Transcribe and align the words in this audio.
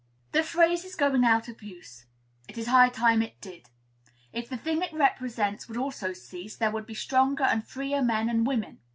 This 0.31 0.49
phrase 0.49 0.83
is 0.83 0.95
going 0.95 1.23
out 1.23 1.47
of 1.47 1.61
use. 1.61 2.05
It 2.49 2.57
is 2.57 2.65
high 2.65 2.89
time 2.89 3.21
it 3.21 3.39
did. 3.39 3.69
If 4.33 4.49
the 4.49 4.57
thing 4.57 4.81
it 4.81 4.91
represents 4.93 5.67
would 5.67 5.77
also 5.77 6.11
cease, 6.11 6.55
there 6.55 6.71
would 6.71 6.87
be 6.87 6.95
stronger 6.95 7.43
and 7.43 7.63
freer 7.63 8.01
men 8.01 8.27
and 8.27 8.47
women. 8.47 8.79